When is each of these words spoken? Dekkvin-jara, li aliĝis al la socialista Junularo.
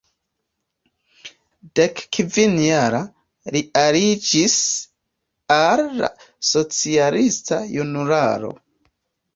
Dekkvin-jara, 1.79 3.03
li 3.57 3.63
aliĝis 3.83 4.57
al 5.61 5.87
la 6.01 6.13
socialista 6.55 7.63
Junularo. 7.79 8.57